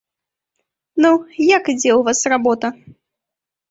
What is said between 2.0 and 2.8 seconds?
вас работа?